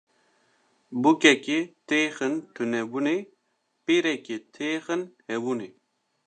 [1.01, 3.17] Bûkekî têxin tunebûnê,
[3.85, 5.69] pîrekî têxin hebûnê